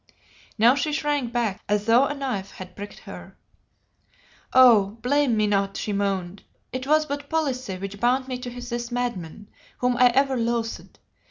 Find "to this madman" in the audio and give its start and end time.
8.39-9.47